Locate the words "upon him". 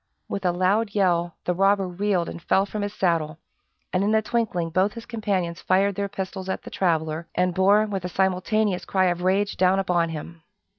9.77-10.41